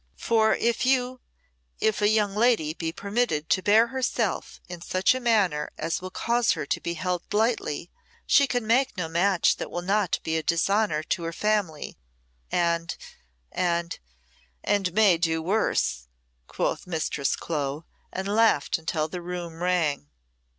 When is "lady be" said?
2.35-2.91